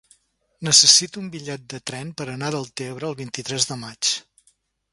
[0.67, 4.15] Necessito un bitllet de tren per anar a Deltebre el vint-i-tres de maig.